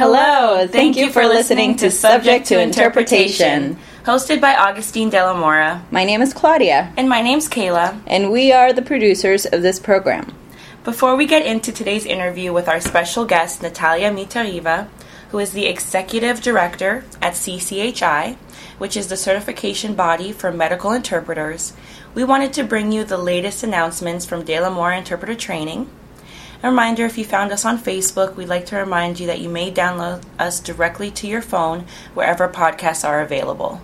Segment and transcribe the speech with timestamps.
[0.00, 5.84] Hello, thank you for listening to Subject to Interpretation, hosted by Augustine de la Mora.
[5.90, 8.00] My name is Claudia, And my name's Kayla.
[8.06, 10.34] and we are the producers of this program.
[10.84, 14.88] Before we get into today's interview with our special guest, Natalia Mytareva,
[15.32, 18.36] who is the Executive Director at CCHI,
[18.78, 21.74] which is the certification body for medical interpreters,
[22.14, 25.90] we wanted to bring you the latest announcements from De La Mora Interpreter Training.
[26.62, 29.48] A reminder if you found us on Facebook, we'd like to remind you that you
[29.48, 33.80] may download us directly to your phone wherever podcasts are available.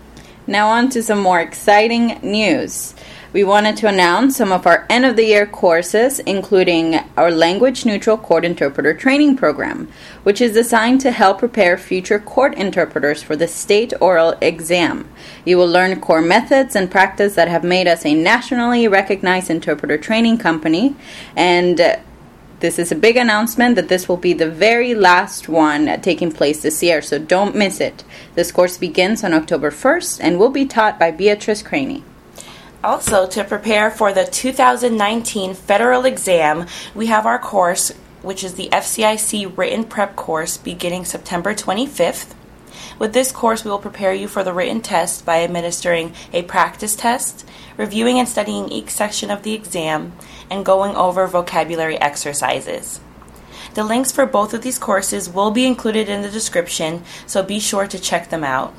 [0.46, 2.94] Now, on to some more exciting news.
[3.32, 7.86] We wanted to announce some of our end of the year courses, including our language
[7.86, 9.88] neutral court interpreter training program,
[10.22, 15.08] which is designed to help prepare future court interpreters for the state oral exam.
[15.46, 19.96] You will learn core methods and practice that have made us a nationally recognized interpreter
[19.96, 20.94] training company,
[21.34, 21.98] and
[22.60, 26.62] this is a big announcement that this will be the very last one taking place
[26.62, 28.02] this year, so don't miss it.
[28.34, 32.02] This course begins on October 1st and will be taught by Beatrice Craney.
[32.82, 37.90] Also, to prepare for the 2019 federal exam, we have our course,
[38.22, 42.35] which is the FCIC written prep course, beginning September 25th.
[42.98, 46.96] With this course, we will prepare you for the written test by administering a practice
[46.96, 47.46] test,
[47.76, 50.12] reviewing and studying each section of the exam,
[50.50, 53.00] and going over vocabulary exercises.
[53.74, 57.60] The links for both of these courses will be included in the description, so be
[57.60, 58.74] sure to check them out.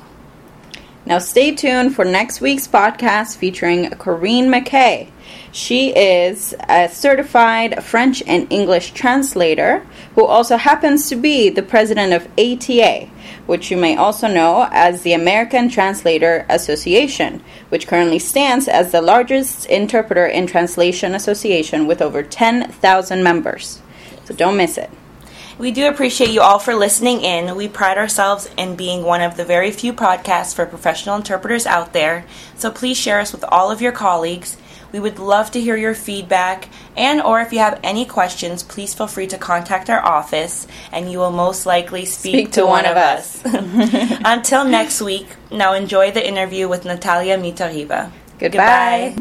[1.06, 5.10] Now, stay tuned for next week's podcast featuring Corinne McKay.
[5.50, 12.12] She is a certified French and English translator who also happens to be the president
[12.12, 13.08] of ATA,
[13.46, 19.00] which you may also know as the American Translator Association, which currently stands as the
[19.00, 23.80] largest interpreter and translation association with over 10,000 members.
[24.24, 24.90] So don't miss it.
[25.58, 27.56] We do appreciate you all for listening in.
[27.56, 31.92] We pride ourselves in being one of the very few podcasts for professional interpreters out
[31.92, 34.56] there, so please share us with all of your colleagues.
[34.90, 38.94] We would love to hear your feedback and or if you have any questions, please
[38.94, 42.86] feel free to contact our office and you will most likely speak, Speak to one
[42.86, 43.42] of us.
[43.44, 48.10] Until next week, now enjoy the interview with Natalia Mytareva.
[48.38, 49.14] Goodbye.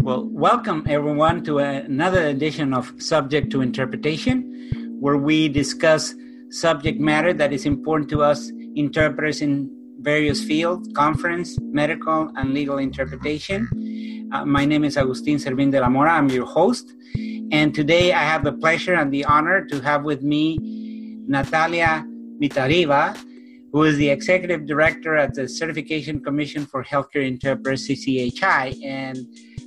[0.00, 6.14] Well, welcome everyone to another edition of Subject to Interpretation, where we discuss
[6.48, 12.78] subject matter that is important to us interpreters in various fields conference, medical, and legal
[12.78, 13.68] interpretation.
[14.32, 16.12] Uh, my name is Agustin Servín de la Mora.
[16.12, 16.92] I'm your host.
[17.50, 20.58] And today I have the pleasure and the honor to have with me
[21.26, 22.04] Natalia
[22.40, 23.16] Mytareva,
[23.72, 28.84] who is the executive director at the Certification Commission for Healthcare Interpreters, CCHI.
[28.84, 29.18] And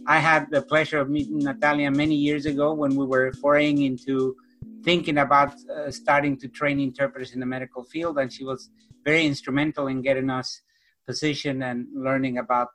[0.07, 4.35] I had the pleasure of meeting Natalia many years ago when we were foraying into
[4.83, 8.69] thinking about uh, starting to train interpreters in the medical field, and she was
[9.03, 10.61] very instrumental in getting us
[11.05, 12.69] positioned and learning about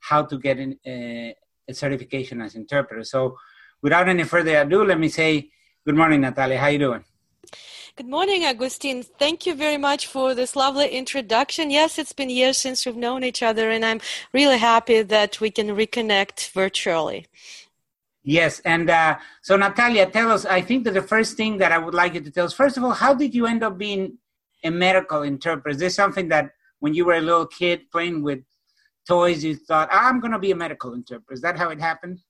[0.00, 1.32] how to get in, uh,
[1.68, 3.04] a certification as interpreter.
[3.04, 3.36] So,
[3.82, 5.50] without any further ado, let me say
[5.84, 6.58] good morning, Natalia.
[6.58, 7.04] How you doing?
[7.96, 9.02] Good morning, Agustin.
[9.02, 11.70] Thank you very much for this lovely introduction.
[11.70, 14.00] Yes, it's been years since we've known each other, and I'm
[14.32, 17.26] really happy that we can reconnect virtually.
[18.22, 20.44] Yes, and uh, so Natalia, tell us.
[20.44, 22.76] I think that the first thing that I would like you to tell us, first
[22.76, 24.18] of all, how did you end up being
[24.64, 25.70] a medical interpreter?
[25.70, 28.40] Is this something that when you were a little kid playing with
[29.06, 31.34] toys, you thought, ah, I'm going to be a medical interpreter?
[31.34, 32.20] Is that how it happened?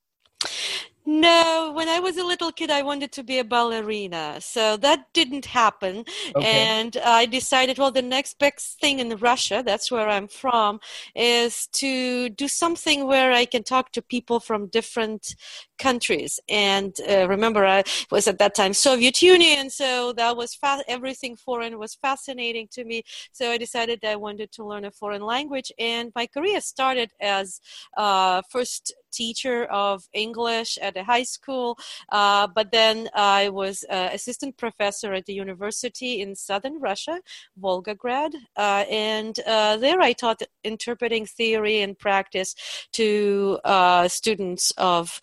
[1.10, 4.42] No, when I was a little kid, I wanted to be a ballerina.
[4.42, 6.04] So that didn't happen.
[6.36, 6.46] Okay.
[6.46, 10.80] And I decided, well, the next best thing in Russia, that's where I'm from,
[11.16, 15.34] is to do something where I can talk to people from different
[15.78, 16.40] countries.
[16.46, 21.36] And uh, remember, I was at that time Soviet Union, so that was fa- everything
[21.36, 23.02] foreign was fascinating to me.
[23.32, 25.72] So I decided I wanted to learn a foreign language.
[25.78, 27.62] And my career started as
[27.96, 31.78] uh, first teacher of English at a high school,
[32.10, 37.20] uh, but then I was uh, assistant professor at the university in southern Russia,
[37.60, 42.54] Volgograd, uh, and uh, there I taught interpreting theory and practice
[42.92, 45.20] to uh, students of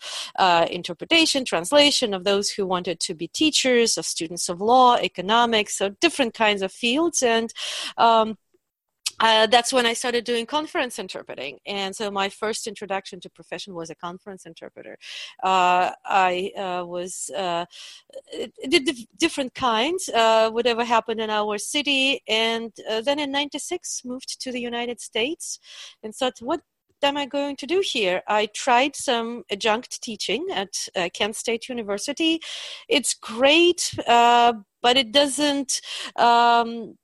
[0.70, 5.90] interpretation, translation, of those who wanted to be teachers, of students of law, economics, so
[6.00, 7.52] different kinds of fields, and
[7.96, 8.36] um,
[9.20, 11.58] uh, that's when I started doing conference interpreting.
[11.66, 14.98] And so my first introduction to profession was a conference interpreter.
[15.42, 17.66] Uh, I uh, was uh,
[18.68, 24.40] did different kinds, uh, whatever happened in our city, and uh, then in '96 moved
[24.40, 25.58] to the United States
[26.02, 26.60] and thought, what
[27.02, 28.22] am I going to do here?
[28.28, 32.40] I tried some adjunct teaching at uh, Kent State University.
[32.88, 35.80] It's great, uh, but it doesn't.
[36.16, 36.96] Um,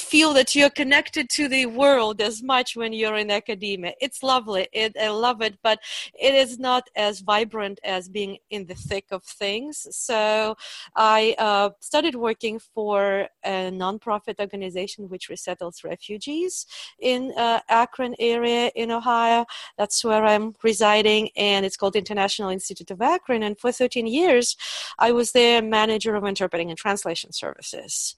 [0.00, 3.92] feel that you're connected to the world as much when you're in academia.
[4.00, 4.68] It's lovely.
[4.72, 5.78] It, I love it, but
[6.18, 9.86] it is not as vibrant as being in the thick of things.
[9.90, 10.56] So
[10.96, 16.66] I uh, started working for a nonprofit organization which resettles refugees
[17.00, 19.46] in uh, Akron area in Ohio.
[19.78, 23.42] That's where I'm residing, and it's called International Institute of Akron.
[23.42, 24.56] And for 13 years,
[24.98, 28.16] I was their manager of interpreting and translation services.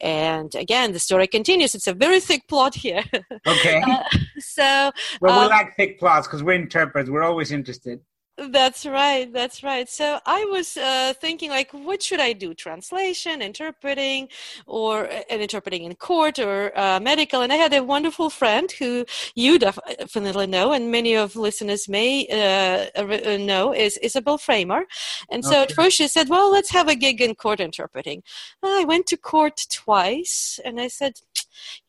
[0.00, 1.74] And again, the story continues.
[1.74, 3.04] It's a very thick plot here.
[3.46, 3.82] Okay.
[3.86, 4.02] uh,
[4.38, 7.10] so, well, we um, like thick plots because we're interpreters.
[7.10, 8.00] We're always interested.
[8.38, 9.32] That's right.
[9.32, 9.88] That's right.
[9.88, 12.54] So I was uh, thinking, like, what should I do?
[12.54, 14.28] Translation, interpreting,
[14.64, 17.40] or uh, interpreting in court or uh, medical.
[17.42, 19.04] And I had a wonderful friend who
[19.34, 24.84] you definitely know, and many of listeners may uh, uh know, is Isabel Framer.
[25.30, 25.62] And so okay.
[25.62, 28.22] at first she said, "Well, let's have a gig in court interpreting."
[28.62, 31.14] I went to court twice, and I said,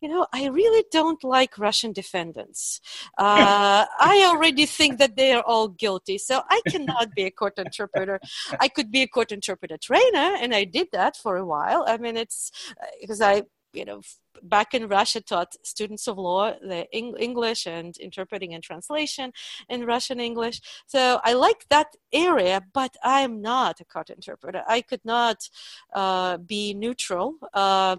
[0.01, 2.81] you know, I really don't like Russian defendants.
[3.17, 7.57] Uh, I already think that they are all guilty, so I cannot be a court
[7.57, 8.19] interpreter.
[8.59, 11.85] I could be a court interpreter trainer, and I did that for a while.
[11.87, 12.51] I mean, it's
[13.01, 13.43] because uh, I
[13.73, 14.01] you know
[14.43, 19.31] back in russia taught students of law the english and interpreting and translation
[19.69, 24.63] in russian english so i like that area but i am not a court interpreter
[24.67, 25.37] i could not
[25.93, 27.95] uh, be neutral uh,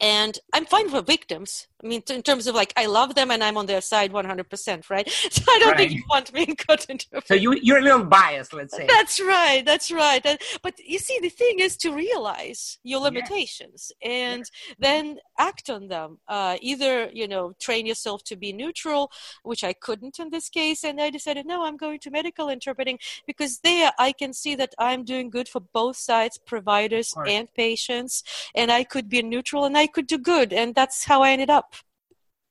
[0.00, 1.66] and I'm fine for victims.
[1.82, 4.90] I mean, in terms of like, I love them and I'm on their side 100%,
[4.90, 5.08] right?
[5.30, 5.76] So I don't right.
[5.76, 6.86] think you want me in court
[7.26, 8.86] So you, you're a little biased, let's say.
[8.86, 10.24] That's right, that's right.
[10.62, 14.10] But you see, the thing is to realize your limitations yeah.
[14.10, 14.74] and yeah.
[14.78, 16.18] then act on them.
[16.26, 19.12] Uh, either, you know, train yourself to be neutral,
[19.42, 20.84] which I couldn't in this case.
[20.84, 24.74] And I decided, no, I'm going to medical interpreting because there I can see that
[24.78, 28.24] I'm doing good for both sides, providers and patients.
[28.54, 30.52] And I could be neutral and I could do good.
[30.52, 31.74] And that's how I ended up.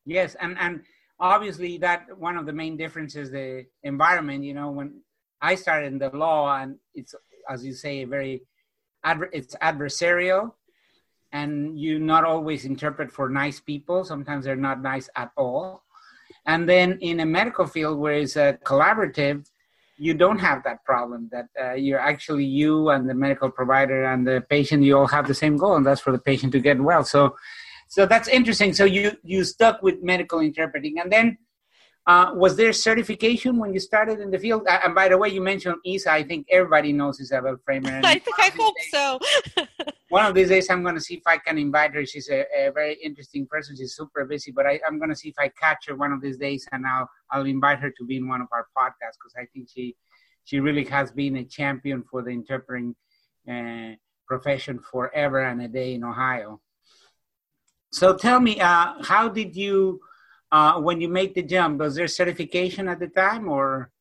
[0.05, 0.35] Yes.
[0.39, 0.81] And, and
[1.19, 5.01] obviously that one of the main differences, the environment, you know, when
[5.41, 7.15] I started in the law and it's,
[7.49, 8.41] as you say, very,
[9.31, 10.51] it's adversarial
[11.31, 14.03] and you not always interpret for nice people.
[14.03, 15.83] Sometimes they're not nice at all.
[16.45, 19.45] And then in a medical field where it's a collaborative,
[19.97, 24.27] you don't have that problem that uh, you're actually you and the medical provider and
[24.27, 26.79] the patient you all have the same goal and that's for the patient to get
[26.79, 27.03] well.
[27.03, 27.35] So
[27.88, 28.73] so that's interesting.
[28.73, 30.99] So you you stuck with medical interpreting.
[30.99, 31.38] And then
[32.07, 34.65] uh, was there certification when you started in the field?
[34.65, 36.09] Uh, and by the way, you mentioned Isa.
[36.09, 38.00] I think everybody knows Isabel Framer.
[38.04, 39.19] I think I hope days, so.
[40.09, 42.06] one of these days, I'm going to see if I can invite her.
[42.06, 43.75] She's a, a very interesting person.
[43.75, 46.21] She's super busy, but I, am going to see if I catch her one of
[46.21, 49.36] these days, and I'll I'll invite her to be in one of our podcasts because
[49.38, 49.98] I think she
[50.45, 52.95] she really has been a champion for the interpreting
[53.51, 53.95] uh,
[54.25, 56.62] profession forever and a day in Ohio.
[57.92, 60.00] So tell me, uh, how did you?
[60.51, 63.91] Uh, when you make the jump was there certification at the time or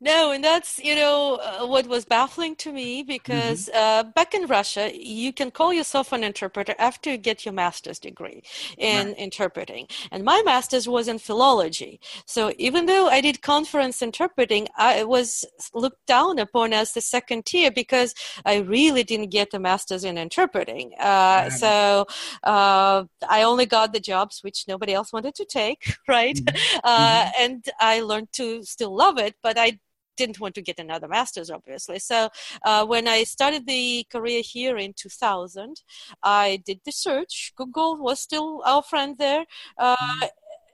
[0.00, 4.08] no, and that's you know uh, what was baffling to me because mm-hmm.
[4.08, 7.98] uh, back in Russia, you can call yourself an interpreter after you get your master's
[7.98, 8.42] degree
[8.78, 9.18] in right.
[9.18, 12.00] interpreting, and my master's was in philology.
[12.24, 15.44] So even though I did conference interpreting, I was
[15.74, 18.14] looked down upon as the second tier because
[18.46, 20.94] I really didn't get a master's in interpreting.
[20.98, 21.52] Uh, right.
[21.52, 22.06] So
[22.44, 26.36] uh, I only got the jobs which nobody else wanted to take, right?
[26.36, 26.78] Mm-hmm.
[26.84, 27.42] Uh, mm-hmm.
[27.42, 29.78] And I learned to still love it, but I
[30.20, 31.98] didn't want to get another master's, obviously.
[31.98, 32.28] So
[32.64, 35.82] uh, when I started the career here in 2000,
[36.22, 37.52] I did the search.
[37.56, 39.44] Google was still our friend there.
[39.78, 40.26] Uh,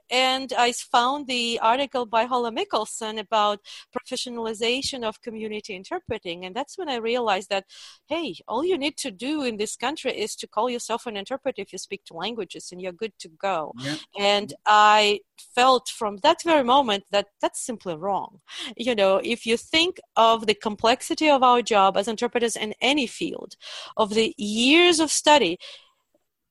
[0.09, 3.59] and I found the article by Holly Mikkelson about
[3.97, 6.45] professionalization of community interpreting.
[6.45, 7.65] And that's when I realized that,
[8.07, 11.61] hey, all you need to do in this country is to call yourself an interpreter
[11.61, 13.73] if you speak two languages and you're good to go.
[13.79, 13.95] Yeah.
[14.17, 15.21] And I
[15.55, 18.39] felt from that very moment that that's simply wrong.
[18.75, 23.07] You know, if you think of the complexity of our job as interpreters in any
[23.07, 23.55] field,
[23.95, 25.57] of the years of study,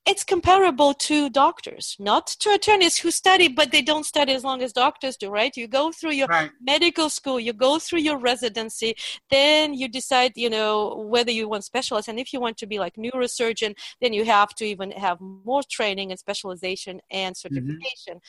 [0.06, 4.62] it's comparable to doctors, not to attorneys who study, but they don't study as long
[4.62, 5.56] as doctors do, right?
[5.56, 6.50] You go through your right.
[6.62, 8.94] medical school, you go through your residency,
[9.30, 12.08] then you decide, you know, whether you want specialists.
[12.08, 15.62] And if you want to be like neurosurgeon, then you have to even have more
[15.68, 17.54] training and specialization and mm-hmm.
[17.54, 18.20] certification.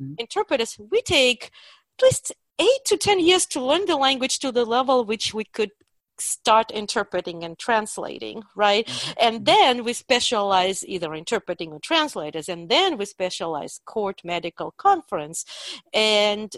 [0.00, 0.14] Mm-hmm.
[0.18, 1.50] Interpreters, we take
[1.98, 5.44] at least eight to ten years to learn the language to the level which we
[5.44, 5.70] could
[6.18, 8.86] start interpreting and translating, right?
[8.86, 9.12] Mm-hmm.
[9.20, 15.44] And then we specialize either interpreting or translators, and then we specialize court medical conference.
[15.92, 16.54] And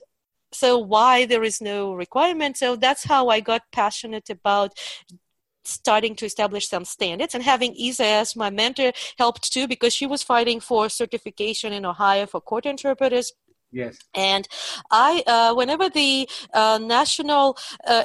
[0.53, 4.73] so why there is no requirement so that's how i got passionate about
[5.65, 10.07] starting to establish some standards and having isa as my mentor helped too because she
[10.07, 13.33] was fighting for certification in ohio for court interpreters
[13.71, 13.99] Yes.
[14.15, 14.49] And
[14.91, 18.05] I, uh, whenever the uh, national uh,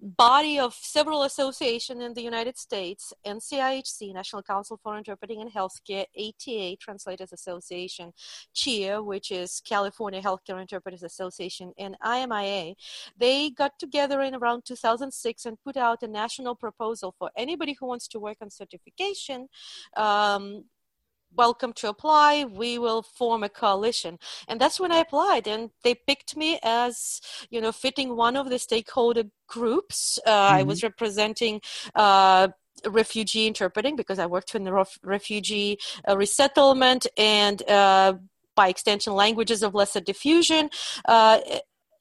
[0.00, 6.06] body of several associations in the United States, NCIHC, National Council for Interpreting in Healthcare,
[6.18, 8.12] ATA, Translators Association,
[8.54, 12.74] CHIA, which is California Healthcare Interpreters Association, and IMIA,
[13.16, 17.86] they got together in around 2006 and put out a national proposal for anybody who
[17.86, 19.48] wants to work on certification.
[19.96, 20.64] Um,
[21.36, 24.18] welcome to apply we will form a coalition
[24.48, 27.20] and that's when i applied and they picked me as
[27.50, 30.56] you know fitting one of the stakeholder groups uh, mm-hmm.
[30.56, 30.86] i was mm-hmm.
[30.86, 31.60] representing
[31.94, 32.48] uh,
[32.86, 38.14] refugee interpreting because i worked in the ref- refugee uh, resettlement and uh,
[38.56, 40.68] by extension languages of lesser diffusion
[41.06, 41.38] uh,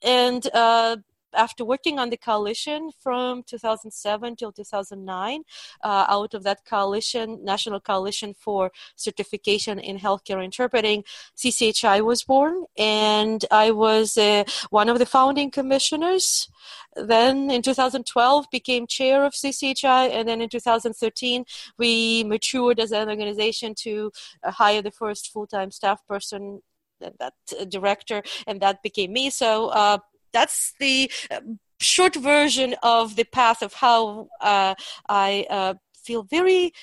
[0.03, 0.97] and uh,
[1.33, 5.43] after working on the coalition from 2007 till 2009,
[5.83, 11.03] uh, out of that coalition, National Coalition for Certification in Healthcare Interpreting,
[11.35, 16.49] CCHI was born, and I was uh, one of the founding commissioners.
[16.95, 21.45] Then in 2012 became chair of CCHI, and then in 2013
[21.77, 24.11] we matured as an organization to
[24.43, 26.61] uh, hire the first full-time staff person
[26.99, 29.29] that, uh, director, and that became me.
[29.29, 29.99] So uh,
[30.31, 31.39] that's the uh,
[31.79, 34.75] short version of the path of how uh,
[35.07, 36.73] I uh, feel very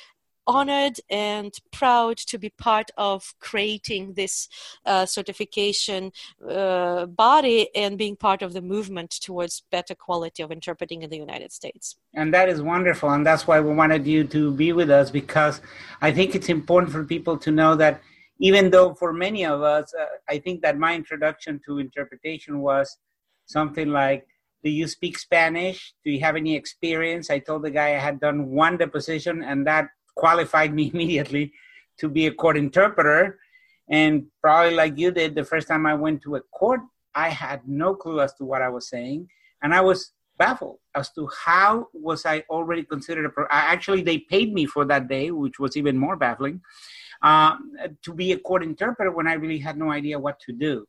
[0.46, 4.48] honored and proud to be part of creating this
[4.84, 6.12] uh, certification
[6.48, 11.16] uh, body and being part of the movement towards better quality of interpreting in the
[11.16, 11.96] United States.
[12.14, 13.10] And that is wonderful.
[13.10, 15.60] And that's why we wanted you to be with us because
[16.00, 18.00] I think it's important for people to know that
[18.38, 22.98] even though for many of us, uh, I think that my introduction to interpretation was
[23.46, 24.26] something like,
[24.62, 25.94] Do you speak Spanish?
[26.04, 27.30] Do you have any experience?
[27.30, 31.52] I told the guy I had done one deposition, and that qualified me immediately
[31.98, 33.38] to be a court interpreter.
[33.88, 36.80] And probably like you did, the first time I went to a court,
[37.14, 39.28] I had no clue as to what I was saying.
[39.62, 44.18] And I was baffled as to how was I already considered a pro- actually they
[44.18, 46.60] paid me for that day, which was even more baffling,
[47.22, 47.56] uh,
[48.02, 50.86] to be a court interpreter when I really had no idea what to do.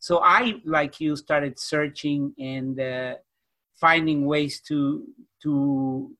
[0.00, 3.14] So I, like you, started searching and uh,
[3.74, 5.04] finding ways to
[5.42, 6.10] to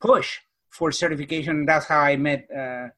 [0.00, 0.38] push
[0.70, 1.66] for certification.
[1.66, 2.88] That's how I met uh,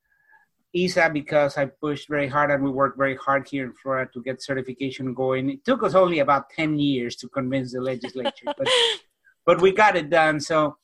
[0.72, 4.22] Isa because I pushed very hard and we worked very hard here in Florida to
[4.22, 5.50] get certification going.
[5.50, 8.68] It took us only about ten years to convince the legislature, but
[9.46, 10.40] but we got it done.
[10.40, 10.76] So.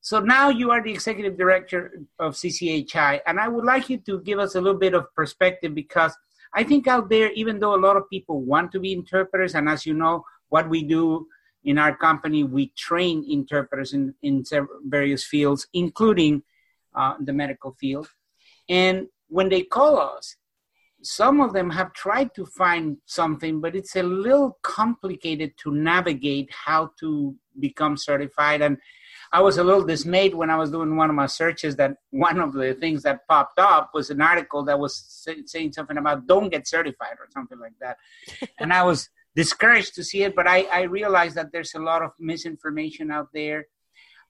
[0.00, 4.20] So now you are the executive director of CCHI, and I would like you to
[4.20, 6.16] give us a little bit of perspective because
[6.54, 9.68] I think out there, even though a lot of people want to be interpreters, and
[9.68, 11.26] as you know, what we do
[11.64, 14.44] in our company, we train interpreters in, in
[14.86, 16.42] various fields, including
[16.94, 18.08] uh, the medical field.
[18.68, 20.36] And when they call us,
[21.02, 26.50] some of them have tried to find something, but it's a little complicated to navigate
[26.52, 28.62] how to become certified.
[28.62, 28.78] And
[29.32, 32.40] I was a little dismayed when I was doing one of my searches that one
[32.40, 34.96] of the things that popped up was an article that was
[35.46, 37.98] saying something about don't get certified or something like that.
[38.58, 42.02] and I was discouraged to see it, but I, I realized that there's a lot
[42.02, 43.66] of misinformation out there.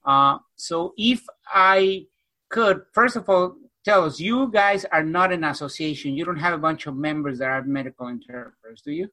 [0.05, 2.05] Uh, so if I
[2.49, 6.15] could, first of all, tell us, you guys are not an association.
[6.15, 9.09] You don't have a bunch of members that are medical interpreters, do you?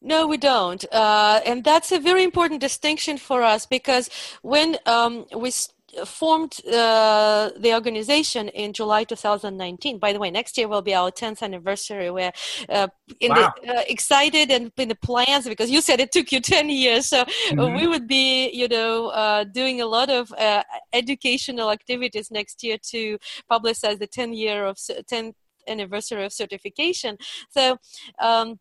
[0.00, 0.84] No, we don't.
[0.92, 4.10] Uh, and that's a very important distinction for us because
[4.42, 5.74] when um, we st-
[6.04, 9.98] formed uh, the organization in July 2019.
[9.98, 12.10] By the way, next year will be our 10th anniversary.
[12.10, 12.32] We're
[12.68, 12.88] uh,
[13.20, 13.52] in wow.
[13.62, 17.06] the, uh, excited and in the plans because you said it took you 10 years.
[17.06, 17.76] So mm-hmm.
[17.76, 22.78] we would be, you know, uh, doing a lot of uh, educational activities next year
[22.90, 23.18] to
[23.50, 25.34] publicize the 10 year of 10th
[25.68, 27.16] anniversary of certification.
[27.50, 27.78] So.
[28.18, 28.58] Um,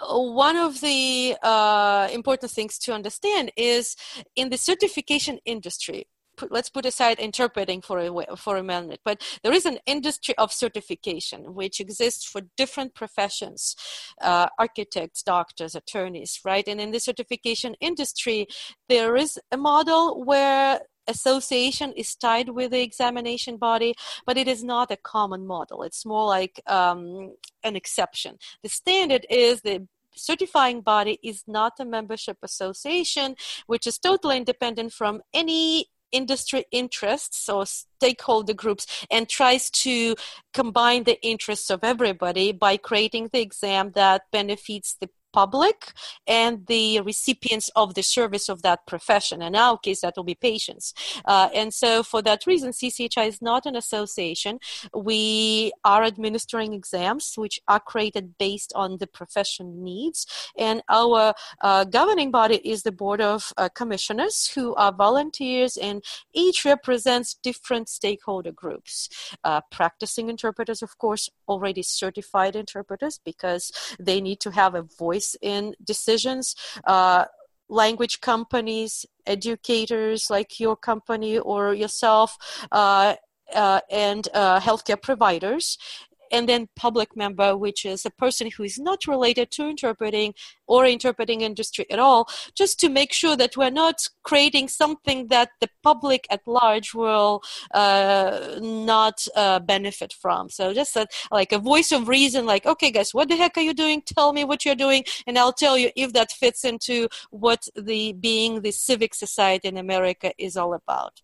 [0.00, 3.96] one of the uh, important things to understand is
[4.36, 6.06] in the certification industry
[6.50, 10.52] let's put aside interpreting for a for a minute but there is an industry of
[10.52, 13.74] certification which exists for different professions
[14.20, 18.46] uh, architects doctors attorneys right and in the certification industry
[18.88, 23.94] there is a model where association is tied with the examination body,
[24.24, 25.82] but it is not a common model.
[25.82, 27.34] It's more like um,
[27.64, 28.38] an exception.
[28.62, 34.92] The standard is the certifying body is not a membership association, which is totally independent
[34.92, 40.14] from any industry interests or stakeholder groups and tries to
[40.52, 45.92] combine the interests of everybody by creating the exam that benefits the public
[46.26, 49.42] and the recipients of the service of that profession.
[49.42, 50.94] In our case, that will be patients.
[51.24, 54.58] Uh, and so, for that reason, CCHI is not an association.
[54.94, 60.26] We are administering exams which are created based on the profession needs.
[60.58, 66.02] And our uh, governing body is the Board of uh, Commissioners, who are volunteers and
[66.32, 69.08] each represents different stakeholder groups.
[69.44, 73.64] Uh, practicing interpreters, of course, already certified interpreters because
[73.98, 76.54] they need to have a voice in decisions.
[76.84, 77.24] Uh,
[77.68, 82.36] language companies, educators like your company or yourself,
[82.70, 83.14] uh,
[83.54, 85.78] uh, and uh, healthcare providers
[86.32, 90.34] and then public member, which is a person who is not related to interpreting
[90.66, 95.50] or interpreting industry at all, just to make sure that we're not creating something that
[95.60, 97.42] the public at large will
[97.74, 100.48] uh, not uh, benefit from.
[100.48, 100.96] So just
[101.30, 104.02] like a voice of reason, like, okay, guys, what the heck are you doing?
[104.02, 108.12] Tell me what you're doing, and I'll tell you if that fits into what the
[108.14, 111.20] being the civic society in America is all about.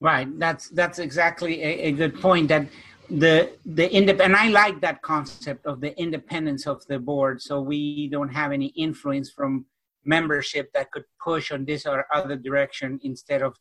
[0.00, 0.26] Right.
[0.38, 2.48] That's that's exactly a, a good point.
[2.48, 2.66] That
[3.10, 7.60] the the indep- and I like that concept of the independence of the board, so
[7.60, 9.66] we don't have any influence from
[10.04, 13.56] membership that could push on this or other direction instead of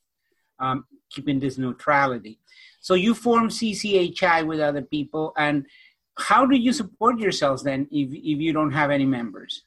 [0.60, 2.40] um, keeping this neutrality.
[2.80, 5.66] So you form CCHI with other people, and
[6.18, 9.64] how do you support yourselves then if if you don't have any members?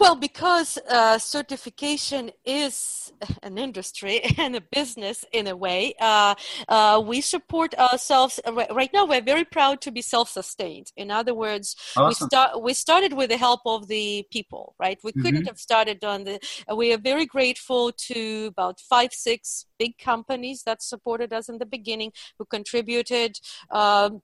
[0.00, 6.34] Well, because uh, certification is an industry and a business in a way, uh,
[6.68, 8.40] uh, we support ourselves.
[8.46, 10.92] Right now, we're very proud to be self-sustained.
[10.96, 12.08] In other words, awesome.
[12.08, 14.74] we start we started with the help of the people.
[14.78, 15.22] Right, we mm-hmm.
[15.22, 16.40] couldn't have started on the.
[16.74, 21.66] we are very grateful to about five, six big companies that supported us in the
[21.66, 23.38] beginning, who contributed.
[23.70, 24.22] Um,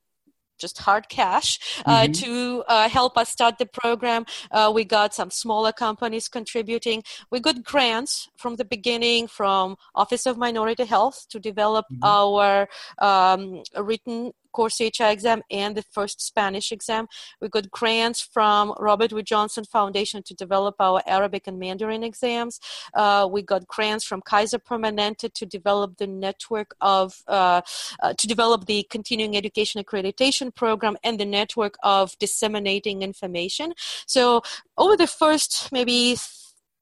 [0.59, 2.13] just hard cash uh, mm-hmm.
[2.13, 4.25] to uh, help us start the program.
[4.51, 7.03] Uh, we got some smaller companies contributing.
[7.31, 12.05] We got grants from the beginning from Office of Minority Health to develop mm-hmm.
[12.05, 17.07] our um, written Core CHI exam and the first Spanish exam.
[17.41, 22.59] We got grants from Robert Wood Johnson Foundation to develop our Arabic and Mandarin exams.
[22.93, 27.61] Uh, we got grants from Kaiser Permanente to develop the network of, uh,
[28.03, 33.75] uh, to develop the continuing education accreditation program and the network of disseminating information.
[34.07, 34.43] So
[34.77, 36.17] over the first maybe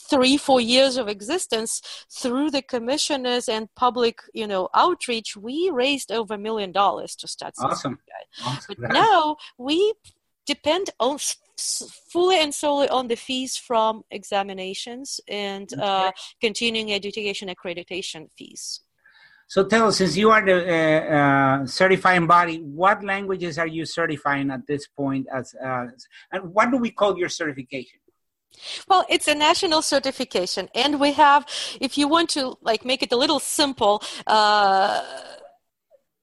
[0.08, 6.10] three four years of existence through the commissioners and public you know outreach we raised
[6.12, 7.98] over a million dollars to start awesome.
[8.44, 8.76] awesome.
[8.78, 9.94] but now we
[10.46, 11.18] depend on
[11.58, 18.80] fully and solely on the fees from examinations and uh, continuing education accreditation fees
[19.48, 23.84] so tell us, since you are the uh, uh, certifying body, what languages are you
[23.84, 25.28] certifying at this point?
[25.32, 25.86] As uh,
[26.32, 28.00] and what do we call your certification?
[28.88, 31.46] Well, it's a national certification, and we have,
[31.80, 35.02] if you want to like make it a little simple, uh,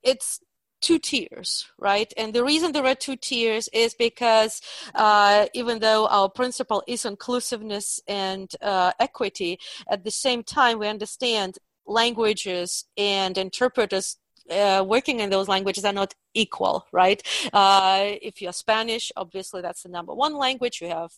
[0.04, 0.40] it's
[0.82, 2.14] two tiers, right?
[2.18, 4.62] And the reason there are two tiers is because
[4.94, 9.60] uh, even though our principle is inclusiveness and uh, equity,
[9.90, 14.18] at the same time we understand languages and interpreters
[14.50, 17.22] uh, working in those languages are not equal, right?
[17.54, 20.82] Uh, if you're Spanish, obviously that's the number one language.
[20.82, 21.12] You have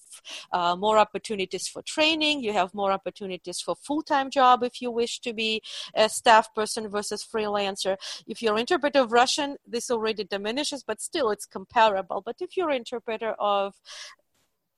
[0.52, 2.44] uh, more opportunities for training.
[2.44, 5.62] You have more opportunities for full-time job if you wish to be
[5.96, 7.98] a staff person versus freelancer.
[8.28, 12.22] If you're interpreter of Russian, this already diminishes, but still it's comparable.
[12.26, 13.76] But if you're interpreter of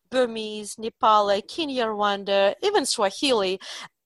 [0.09, 3.59] Burmese, Nepali, Kinyarwanda, even Swahili,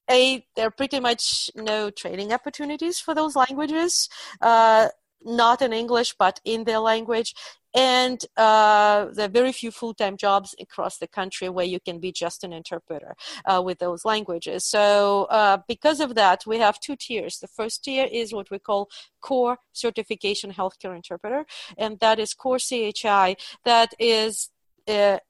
[0.10, 4.10] a, there are pretty much no training opportunities for those languages,
[4.42, 4.88] uh,
[5.24, 7.34] not in English, but in their language.
[7.74, 12.00] And uh, there are very few full time jobs across the country where you can
[12.00, 14.66] be just an interpreter uh, with those languages.
[14.66, 17.40] So, uh, because of that, we have two tiers.
[17.40, 18.90] The first tier is what we call
[19.22, 21.46] core certification healthcare interpreter,
[21.78, 24.50] and that is core CHI, that is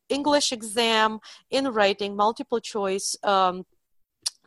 [0.10, 3.16] English exam in writing, multiple choice.
[3.24, 3.66] Um,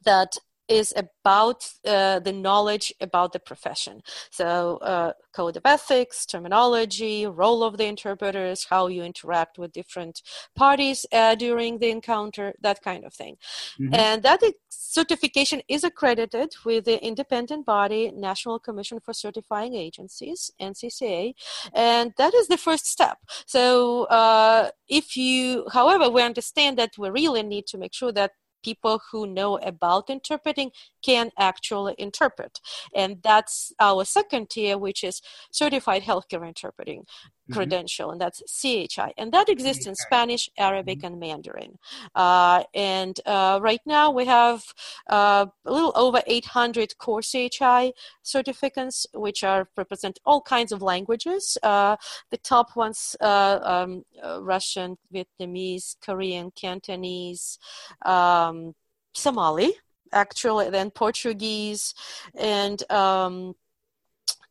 [0.05, 0.37] that
[0.69, 4.03] is about uh, the knowledge about the profession.
[4.31, 10.23] So, uh, code of ethics, terminology, role of the interpreters, how you interact with different
[10.55, 13.37] parties uh, during the encounter, that kind of thing.
[13.81, 13.95] Mm-hmm.
[13.95, 14.41] And that
[14.71, 21.35] certification is accredited with the independent body, National Commission for Certifying Agencies, NCCA,
[21.75, 23.19] and that is the first step.
[23.47, 28.33] So, uh, if you, however, we understand that we really need to make sure that
[28.65, 30.71] people who know about interpreting
[31.03, 32.61] can actually interpret.
[32.95, 35.21] And that's our second tier, which is
[35.53, 37.05] certified healthcare interpreting.
[37.53, 39.13] Credential, and that's CHI.
[39.19, 41.07] And that exists in Spanish, Arabic, mm-hmm.
[41.07, 41.79] and Mandarin.
[42.15, 44.65] Uh, and uh, right now we have
[45.11, 51.59] uh, a little over 800 core CHI certificates, which are represent all kinds of languages.
[51.63, 51.97] Uh,
[52.31, 57.59] the top ones uh, um, uh, Russian, Vietnamese, Korean, Cantonese.
[58.05, 58.75] Um,
[59.15, 59.73] Somali,
[60.13, 61.95] actually, then Portuguese
[62.35, 63.55] and um,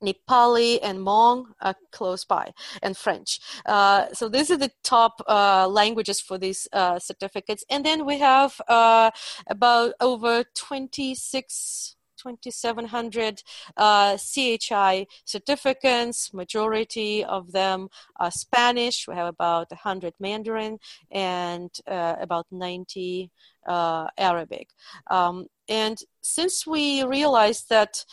[0.04, 3.40] Nepali and Hmong are close by, and French.
[3.66, 7.64] Uh, so these are the top uh, languages for these uh, certificates.
[7.70, 9.12] And then we have uh,
[9.48, 13.44] about over 26 2,700
[13.76, 16.34] uh, CHI certificates.
[16.34, 19.08] Majority of them are Spanish.
[19.08, 20.80] We have about 100 Mandarin
[21.12, 23.30] and uh, about 90
[23.68, 24.70] uh, Arabic.
[25.10, 28.06] Um, and since we realized that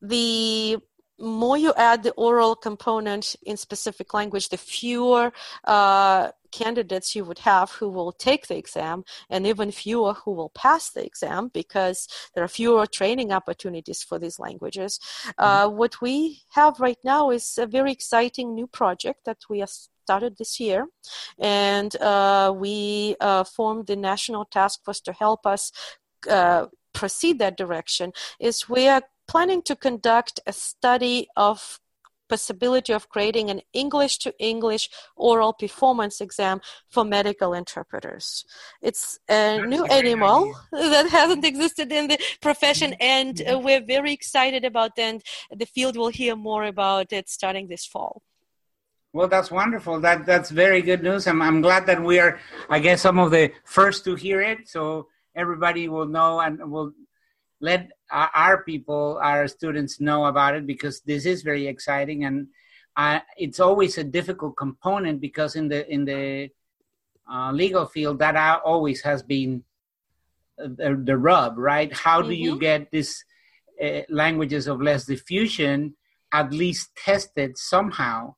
[0.00, 0.78] the
[1.20, 5.32] more you add the oral component in specific language, the fewer
[5.64, 10.48] uh, candidates you would have who will take the exam, and even fewer who will
[10.50, 14.98] pass the exam because there are fewer training opportunities for these languages.
[15.38, 15.76] Uh, mm-hmm.
[15.76, 20.36] what we have right now is a very exciting new project that we have started
[20.38, 20.86] this year,
[21.38, 25.70] and uh, we uh, formed the national task force to help us
[26.28, 28.12] uh, proceed that direction.
[28.40, 31.78] Is we are planning to conduct a study of
[32.28, 38.44] possibility of creating an English to English oral performance exam for medical interpreters.
[38.80, 40.90] It's a That's new a animal idea.
[40.94, 43.16] that hasn't existed in the profession, mm-hmm.
[43.16, 43.64] and uh, mm-hmm.
[43.64, 45.02] we're very excited about it.
[45.08, 45.22] And
[45.60, 48.22] the field will hear more about it starting this fall.
[49.12, 50.00] Well, that's wonderful.
[50.00, 51.26] That that's very good news.
[51.26, 52.32] I'm I'm glad that we are,
[52.68, 54.68] I guess, some of the first to hear it.
[54.68, 56.92] So everybody will know and will
[57.60, 62.48] let our people, our students know about it because this is very exciting and
[62.96, 66.50] uh, it's always a difficult component because in the in the
[67.30, 69.62] uh, legal field that always has been
[70.58, 71.92] the, the rub, right?
[71.92, 72.42] How do mm-hmm.
[72.42, 73.24] you get these
[73.82, 75.94] uh, languages of less diffusion
[76.32, 78.34] at least tested somehow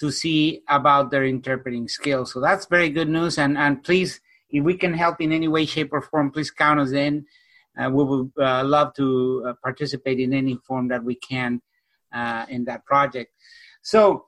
[0.00, 2.32] to see about their interpreting skills?
[2.32, 3.38] So that's very good news.
[3.38, 6.80] And and please, if we can help in any way, shape, or form, please count
[6.80, 7.22] us in uh,
[7.86, 11.60] we would uh, love to uh, participate in any form that we can
[12.12, 13.32] uh, in that project.
[13.82, 14.26] So,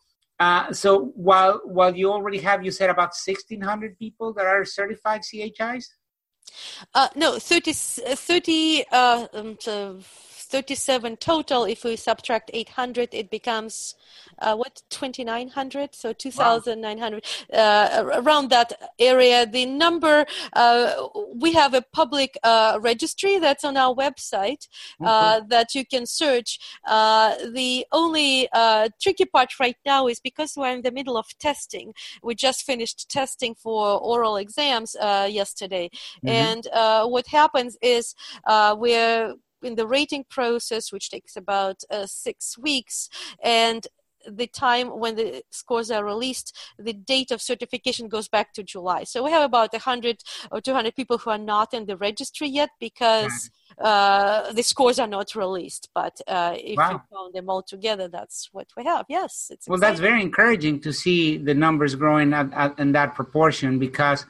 [0.72, 5.22] so while while you already have, you said about sixteen hundred people that are certified
[5.22, 5.94] CHIs.
[7.14, 9.56] No, 30, 30 um,
[10.50, 11.64] 37 total.
[11.64, 13.94] If we subtract 800, it becomes
[14.40, 17.58] uh, what 2900 so 2900 wow.
[17.58, 20.94] uh, around that area the number uh,
[21.34, 24.68] we have a public uh, registry that's on our website
[25.00, 25.46] mm-hmm.
[25.48, 28.48] that you can search uh, the only
[29.00, 33.10] tricky part right now is because we're in the middle of testing we just finished
[33.10, 34.96] testing for oral exams
[35.28, 35.90] yesterday
[36.24, 36.28] mm-hmm.
[36.28, 36.68] and
[37.10, 38.14] what happens is
[38.76, 43.08] we're in the rating process, which takes about uh, six weeks,
[43.42, 43.86] and
[44.26, 49.04] the time when the scores are released, the date of certification goes back to July.
[49.04, 52.70] So we have about 100 or 200 people who are not in the registry yet
[52.78, 55.88] because uh, the scores are not released.
[55.94, 56.90] But uh, if wow.
[56.92, 59.06] you count them all together, that's what we have.
[59.08, 59.76] Yes, it's well.
[59.76, 59.92] Exciting.
[59.92, 63.78] That's very encouraging to see the numbers growing at, at, in that proportion.
[63.78, 64.26] Because,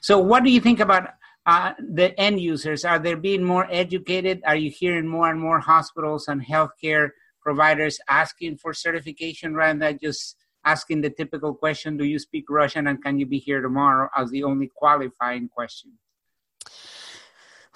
[0.00, 1.10] so what do you think about
[1.46, 2.84] uh, the end users?
[2.84, 4.42] Are they being more educated?
[4.46, 9.98] Are you hearing more and more hospitals and healthcare providers asking for certification rather than
[10.02, 14.10] just asking the typical question, do you speak Russian and can you be here tomorrow
[14.16, 15.92] as the only qualifying question?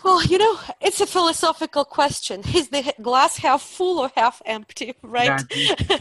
[0.03, 2.43] Well, you know, it's a philosophical question.
[2.55, 5.43] Is the glass half full or half empty, right?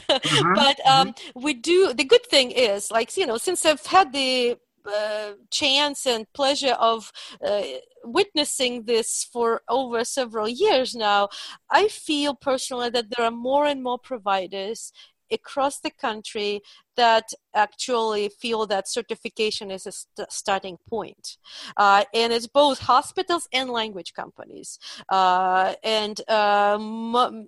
[0.09, 0.53] Uh-huh.
[0.55, 1.41] but um, mm-hmm.
[1.41, 6.05] we do, the good thing is, like, you know, since I've had the uh, chance
[6.05, 7.11] and pleasure of
[7.45, 7.61] uh,
[8.03, 11.29] witnessing this for over several years now,
[11.69, 14.91] I feel personally that there are more and more providers
[15.31, 16.61] across the country
[16.95, 21.37] that actually feel that certification is a st- starting point.
[21.77, 24.79] Uh, and it's both hospitals and language companies.
[25.07, 27.47] Uh, and um,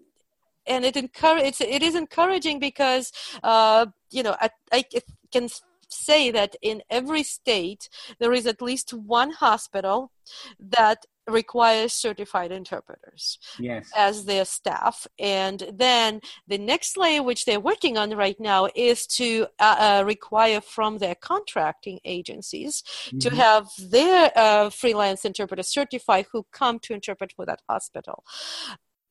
[0.67, 3.11] and it encourage it is encouraging because
[3.43, 4.85] uh, you know I, I
[5.31, 5.49] can
[5.93, 10.11] say that in every state there is at least one hospital
[10.59, 13.89] that requires certified interpreters yes.
[13.95, 19.05] as their staff and then the next layer which they're working on right now is
[19.05, 23.19] to uh, uh, require from their contracting agencies mm-hmm.
[23.19, 28.23] to have their uh, freelance interpreters certified who come to interpret for that hospital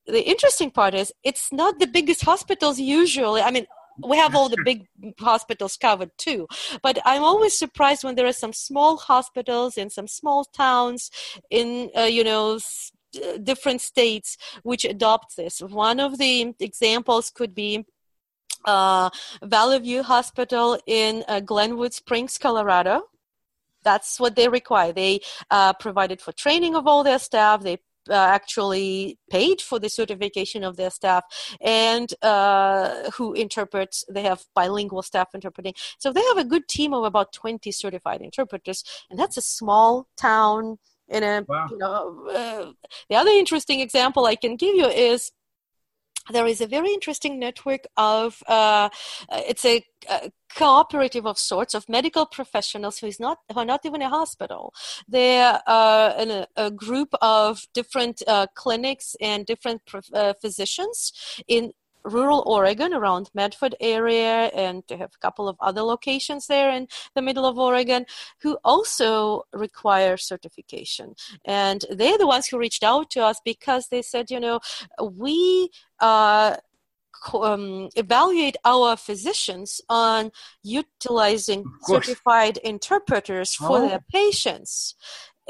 [0.06, 3.66] the interesting part is it's not the biggest hospitals usually i mean
[4.02, 4.86] we have all the big
[5.18, 6.46] hospitals covered too
[6.82, 11.10] but i'm always surprised when there are some small hospitals in some small towns
[11.50, 12.92] in uh, you know s-
[13.42, 17.84] different states which adopt this one of the examples could be
[18.66, 19.08] uh,
[19.42, 23.04] Valley View Hospital in uh, Glenwood Springs, Colorado.
[23.82, 24.92] That's what they require.
[24.92, 27.62] They uh, provided for training of all their staff.
[27.62, 27.78] They
[28.10, 31.24] uh, actually paid for the certification of their staff
[31.60, 36.92] and uh, who interprets they have bilingual staff interpreting so they have a good team
[36.92, 41.66] of about 20 certified interpreters and that's a small town in a wow.
[41.70, 42.72] you know uh,
[43.08, 45.32] the other interesting example i can give you is
[46.30, 48.88] there is a very interesting network of uh,
[49.30, 53.86] it's a, a, cooperative of sorts of medical professionals who is not who are not
[53.86, 54.74] even a hospital.
[55.08, 61.12] They're uh, a, a, group of different uh, clinics and different uh, physicians
[61.46, 61.72] in
[62.04, 66.88] rural Oregon around Medford area, and they have a couple of other locations there in
[67.14, 68.06] the middle of Oregon
[68.42, 71.14] who also require certification.
[71.44, 74.60] And they're the ones who reached out to us because they said, you know,
[75.02, 76.56] we uh,
[77.32, 80.30] um, evaluate our physicians on
[80.62, 83.88] utilizing certified interpreters for oh.
[83.88, 84.94] their patients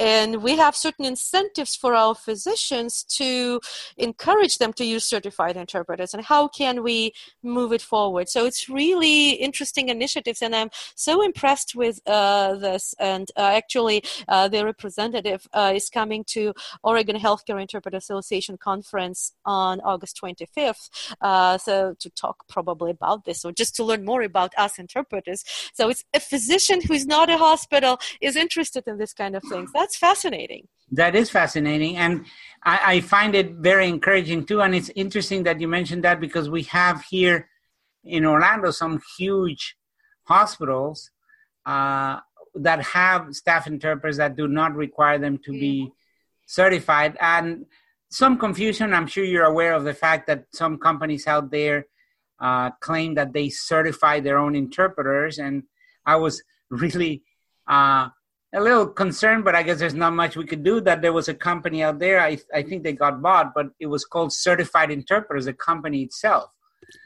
[0.01, 3.61] and we have certain incentives for our physicians to
[3.97, 8.29] encourage them to use certified interpreters and how can we move it forward?
[8.29, 14.03] So it's really interesting initiatives and i'm so impressed with uh, this and uh, actually
[14.29, 20.89] uh, the representative uh, is coming to oregon healthcare interpreter association conference on august 25th
[21.21, 25.45] uh, so to talk probably about this or just to learn more about us interpreters.
[25.73, 29.71] So it's a physician who's not a hospital is interested in this kind of things.
[29.73, 30.69] That's fascinating.
[30.93, 31.97] That is fascinating.
[31.97, 32.27] And
[32.65, 34.61] I, I, find it very encouraging too.
[34.61, 37.49] And it's interesting that you mentioned that because we have here
[38.05, 39.77] in Orlando some huge
[40.25, 41.11] hospitals
[41.65, 42.19] uh,
[42.57, 45.93] that have staff interpreters that do not require them to be mm-hmm.
[46.47, 47.17] certified.
[47.21, 47.67] And
[48.11, 48.93] some confusion.
[48.93, 51.87] I'm sure you're aware of the fact that some companies out there
[52.41, 55.39] uh, claim that they certify their own interpreters.
[55.39, 55.63] And
[56.05, 57.23] I was really
[57.69, 58.09] uh,
[58.53, 60.81] a little concerned, but I guess there's not much we could do.
[60.81, 62.21] That there was a company out there.
[62.21, 66.51] I I think they got bought, but it was called Certified Interpreters, the company itself.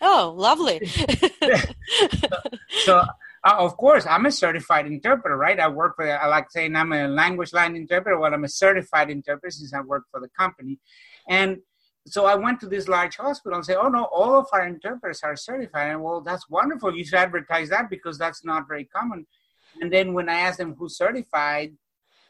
[0.00, 0.84] Oh, lovely.
[0.86, 2.30] so,
[2.84, 3.02] so
[3.44, 5.60] uh, of course, I'm a certified interpreter, right?
[5.60, 6.10] I work for.
[6.10, 8.18] I like saying I'm a language line interpreter.
[8.18, 10.78] Well, I'm a certified interpreter since I work for the company,
[11.28, 11.58] and
[12.06, 15.20] so I went to this large hospital and said, "Oh no, all of our interpreters
[15.22, 16.96] are certified." And well, that's wonderful.
[16.96, 19.26] You should advertise that because that's not very common.
[19.80, 21.72] And then when I asked them who certified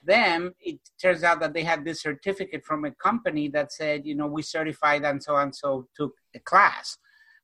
[0.04, 4.14] them, it turns out that they had this certificate from a company that said, you
[4.14, 6.98] know, we certified and so and so took a class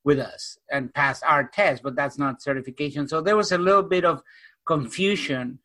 [0.05, 3.09] with us and passed our test, but that's not certification.
[3.09, 4.23] So there was a little bit of
[4.67, 5.59] confusion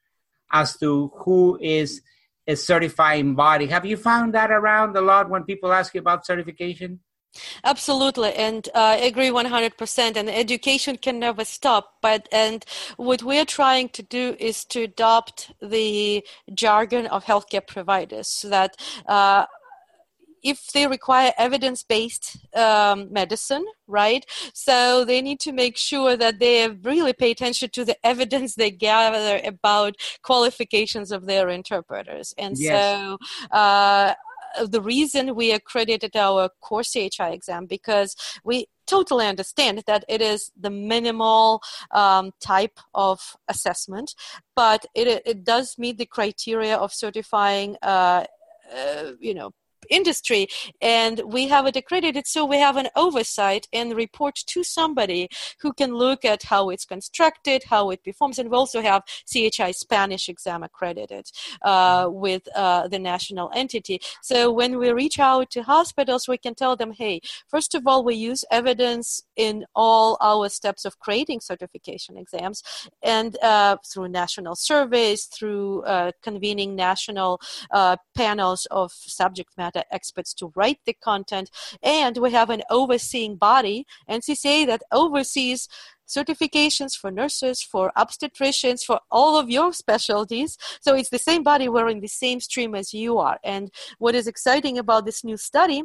[0.52, 2.02] as to who is
[2.48, 3.68] a certifying body.
[3.68, 7.00] Have you found that around a lot when people ask you about certification?
[7.64, 10.16] Absolutely, and uh, I agree 100%.
[10.16, 11.96] And education can never stop.
[12.02, 12.66] But and
[12.98, 18.78] what we're trying to do is to adopt the jargon of healthcare providers, so that.
[19.08, 19.46] Uh,
[20.46, 24.24] if they require evidence-based um, medicine, right?
[24.54, 28.70] So they need to make sure that they really pay attention to the evidence they
[28.70, 32.36] gather about qualifications of their interpreters.
[32.38, 32.86] And yes.
[32.86, 33.18] so
[33.50, 34.14] uh,
[34.64, 40.52] the reason we accredited our core CHI exam because we totally understand that it is
[40.60, 44.14] the minimal um, type of assessment,
[44.56, 48.26] but it, it does meet the criteria of certifying, uh,
[48.76, 49.52] uh, you know,
[49.90, 50.48] industry
[50.82, 55.28] and we have it accredited so we have an oversight and report to somebody
[55.62, 59.72] who can look at how it's constructed how it performs and we also have chi
[59.72, 61.30] spanish exam accredited
[61.62, 64.00] uh, with uh, the national entity.
[64.22, 68.04] So when we reach out to hospitals we can tell them hey first of all
[68.04, 72.64] we use evidence in all our steps of creating certification exams
[73.04, 77.40] and uh, through national surveys through uh, convening national
[77.72, 81.50] uh, panels of subject matter experts to write the content.
[81.84, 85.68] And we have an overseeing body, NCCA, that oversees
[86.08, 90.58] certifications for nurses, for obstetricians, for all of your specialties.
[90.82, 93.40] So it's the same body, we're in the same stream as you are.
[93.44, 95.84] And what is exciting about this new study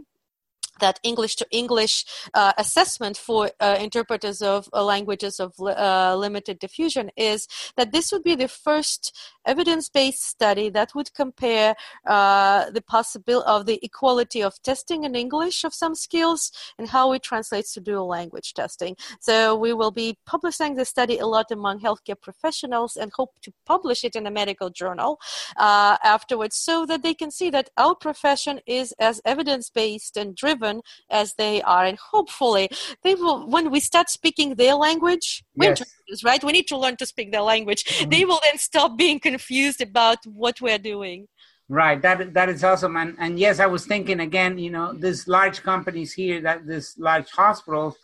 [0.81, 6.59] that English to English uh, assessment for uh, interpreters of uh, languages of uh, limited
[6.59, 9.16] diffusion is that this would be the first
[9.47, 11.75] evidence-based study that would compare
[12.07, 17.12] uh, the possibility of the equality of testing in English of some skills and how
[17.12, 18.97] it translates to dual language testing.
[19.21, 23.53] So we will be publishing the study a lot among healthcare professionals and hope to
[23.66, 25.19] publish it in a medical journal
[25.57, 30.70] uh, afterwards so that they can see that our profession is as evidence-based and driven
[31.11, 32.69] as they are and hopefully
[33.05, 35.83] they will when we start speaking their language yes.
[36.25, 36.43] right?
[36.43, 37.83] We need to learn to speak their language.
[37.85, 38.11] Mm-hmm.
[38.11, 41.29] they will then stop being confused about what we're doing.
[41.69, 42.01] Right.
[42.03, 42.97] That that is awesome.
[43.03, 46.87] And and yes i was thinking again you know these large companies here that this
[47.09, 47.95] large hospitals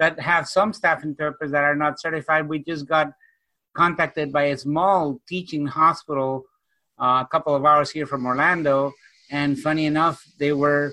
[0.00, 3.08] that have some staff interpreters that are not certified we just got
[3.74, 6.44] contacted by a small teaching hospital
[7.02, 8.92] uh, a couple of hours here from orlando.
[9.30, 10.92] And funny enough they were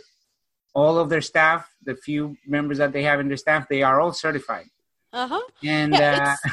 [0.79, 3.99] all of their staff, the few members that they have in their staff, they are
[3.99, 4.69] all certified.
[5.13, 5.41] Uh-huh.
[5.63, 6.49] And yeah, uh,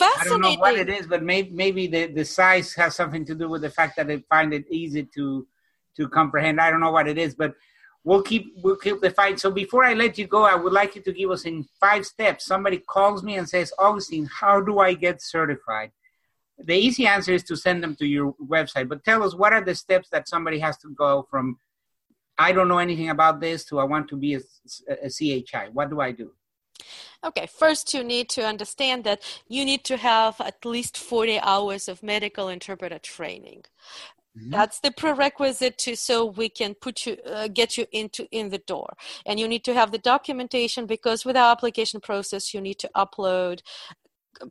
[0.20, 3.34] I don't know what it is, but maybe maybe the, the size has something to
[3.34, 5.46] do with the fact that they find it easy to
[5.96, 6.60] to comprehend.
[6.60, 7.54] I don't know what it is, but
[8.04, 9.40] we'll keep we'll keep the fight.
[9.40, 12.06] So before I let you go, I would like you to give us in five
[12.06, 12.46] steps.
[12.46, 15.90] Somebody calls me and says, Augustine, how do I get certified?
[16.58, 18.88] The easy answer is to send them to your website.
[18.88, 21.58] But tell us what are the steps that somebody has to go from
[22.38, 24.40] I don't know anything about this to I want to be a,
[25.02, 25.68] a CHI.
[25.72, 26.32] What do I do?
[27.24, 31.88] Okay, first you need to understand that you need to have at least 40 hours
[31.88, 33.64] of medical interpreter training.
[34.38, 34.50] Mm-hmm.
[34.50, 38.58] That's the prerequisite to so we can put you uh, get you into in the
[38.58, 38.94] door.
[39.26, 42.90] And you need to have the documentation because with our application process you need to
[42.96, 43.62] upload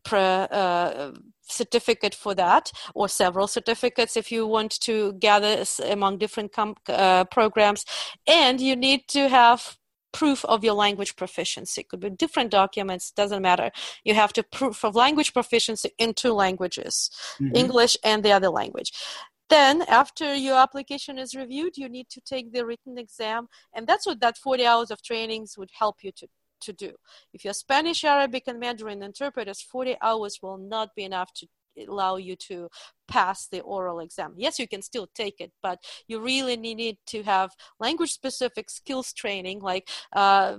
[0.03, 1.11] pre, uh,
[1.47, 7.23] certificate for that or several certificates if you want to gather among different com- uh,
[7.25, 7.85] programs.
[8.27, 9.77] And you need to have
[10.13, 11.81] proof of your language proficiency.
[11.81, 13.71] It could be different documents doesn't matter.
[14.03, 17.55] You have to proof of language proficiency in two languages mm-hmm.
[17.55, 18.91] english and the other language.
[19.49, 24.05] Then after your application is reviewed you need to take the written exam and that's
[24.05, 26.27] what that 40 hours of trainings would help you to
[26.61, 26.93] to do.
[27.33, 31.47] If you're Spanish, Arabic, and Mandarin interpreters, 40 hours will not be enough to
[31.87, 32.69] allow you to
[33.07, 34.33] pass the oral exam.
[34.35, 39.13] Yes, you can still take it, but you really need to have language specific skills
[39.13, 39.59] training.
[39.61, 40.57] Like, uh,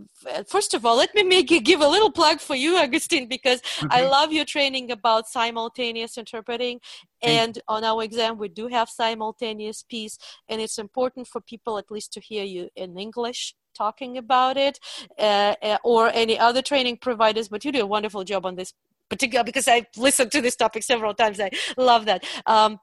[0.48, 3.88] first of all, let me make give a little plug for you, Augustine, because okay.
[3.90, 6.80] I love your training about simultaneous interpreting.
[7.22, 11.90] And on our exam, we do have simultaneous piece, and it's important for people at
[11.90, 14.76] least to hear you in English talking about it
[15.18, 18.74] uh, uh, or any other training providers, but you do a wonderful job on this
[19.08, 21.40] particular because I've listened to this topic several times.
[21.40, 22.24] I love that.
[22.46, 22.80] Um,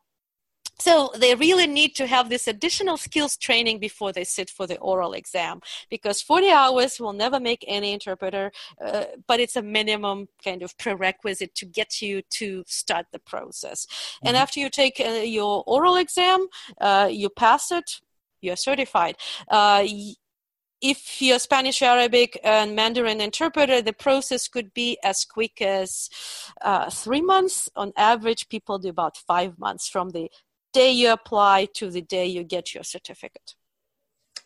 [0.77, 4.77] so they really need to have this additional skills training before they sit for the
[4.79, 8.51] oral exam because 40 hours will never make any interpreter,
[8.85, 13.85] uh, but it's a minimum kind of prerequisite to get you to start the process.
[13.85, 14.27] Mm-hmm.
[14.27, 16.47] And after you take uh, your oral exam,
[16.81, 18.01] uh, you pass it,
[18.41, 19.15] you're certified.
[19.47, 19.85] Uh,
[20.89, 26.09] if you're Spanish, Arabic, and Mandarin interpreter, the process could be as quick as
[26.61, 27.69] uh, three months.
[27.75, 30.29] On average, people do about five months from the
[30.73, 33.55] day you apply to the day you get your certificate.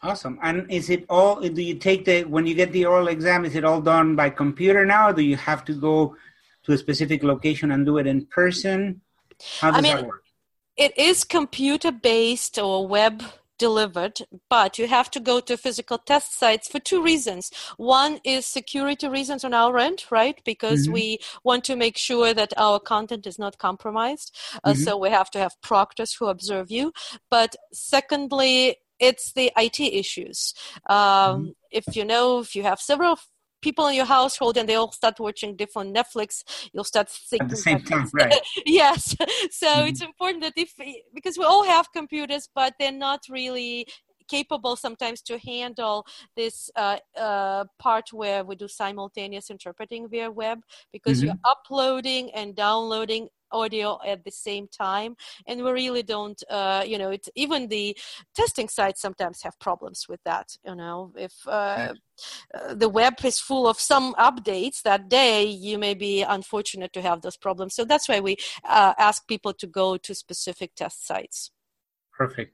[0.02, 0.40] Awesome.
[0.42, 3.56] And is it all, do you take the, when you get the oral exam, is
[3.56, 5.12] it all done by computer now?
[5.12, 6.16] do you have to go
[6.64, 9.02] to a specific location and do it in person?
[9.60, 10.24] How does I mean, that work?
[10.78, 13.24] It is computer based or web
[13.60, 17.52] delivered, but you have to go to physical test sites for two reasons.
[17.78, 20.42] One is security reasons on our end, right?
[20.44, 20.94] Because mm-hmm.
[20.94, 24.36] we want to make sure that our content is not compromised.
[24.64, 24.82] Uh, mm-hmm.
[24.82, 26.92] So we have to have proctors who observe you.
[27.30, 30.54] But secondly, it's the IT issues.
[30.90, 31.50] Um, mm-hmm.
[31.72, 33.18] If you know, if you have several
[33.62, 36.44] people in your household and they all start watching different Netflix,
[36.74, 38.34] you'll start thinking at the same time, right?
[38.66, 39.16] yes.
[39.52, 39.88] So mm-hmm.
[39.88, 40.74] it's important that if
[41.14, 43.88] because we all have computers, but they're not really
[44.30, 50.60] capable sometimes to handle this uh, uh, part where we do simultaneous interpreting via web
[50.92, 51.28] because mm-hmm.
[51.28, 55.16] you're uploading and downloading audio at the same time.
[55.48, 57.98] And we really don't uh, you know it even the
[58.36, 61.12] testing sites sometimes have problems with that you know.
[61.16, 61.94] If uh,
[62.54, 67.02] uh, the web is full of some updates that day you may be unfortunate to
[67.02, 67.76] have those problems.
[67.76, 71.52] So that's why we uh, ask people to go to specific test sites.
[72.12, 72.54] Perfect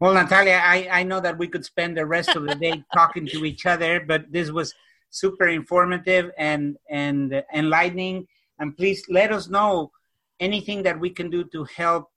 [0.00, 3.26] well natalia I, I know that we could spend the rest of the day talking
[3.28, 4.74] to each other but this was
[5.10, 8.26] super informative and and enlightening.
[8.58, 9.92] And please let us know
[10.40, 12.10] anything that we can do to help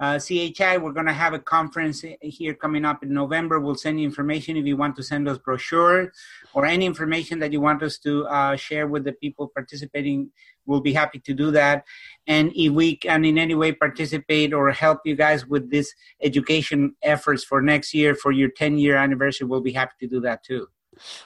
[0.00, 0.78] uh, CHI.
[0.78, 3.60] We're going to have a conference here coming up in November.
[3.60, 6.12] We'll send you information if you want to send us brochure
[6.54, 10.30] or any information that you want us to uh, share with the people participating.
[10.66, 11.84] We'll be happy to do that.
[12.26, 15.92] And if we can in any way participate or help you guys with this
[16.22, 20.20] education efforts for next year for your 10 year anniversary, we'll be happy to do
[20.20, 20.68] that too.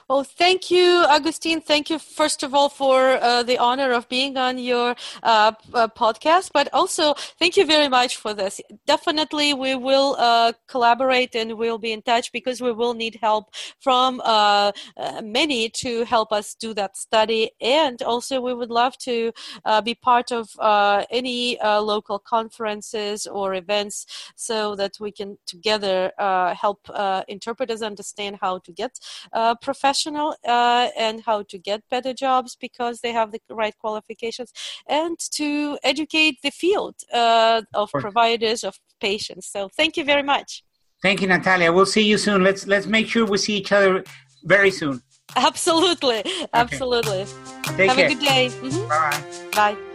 [0.09, 1.61] Well, thank you, Agustin.
[1.61, 5.87] Thank you, first of all, for uh, the honor of being on your uh, uh,
[5.87, 8.59] podcast, but also thank you very much for this.
[8.85, 13.53] Definitely, we will uh, collaborate and we'll be in touch because we will need help
[13.79, 17.51] from uh, uh, many to help us do that study.
[17.61, 19.31] And also, we would love to
[19.83, 20.49] be part of
[21.09, 24.05] any local conferences or events
[24.35, 26.11] so that we can together
[26.55, 26.89] help
[27.27, 28.99] interpreters understand how to get
[29.63, 34.51] professional uh, and how to get better jobs because they have the right qualifications
[34.87, 39.47] and to educate the field uh, of providers of patients.
[39.47, 40.63] So thank you very much.
[41.01, 41.71] Thank you natalia.
[41.71, 42.43] We'll see you soon.
[42.43, 44.03] Let's let's make sure we see each other
[44.43, 45.01] very soon.
[45.35, 46.19] Absolutely.
[46.19, 46.47] Okay.
[46.53, 47.25] absolutely.
[47.77, 48.05] Take have care.
[48.05, 48.49] a good day.
[48.49, 48.87] Mm-hmm.
[48.87, 49.92] bye bye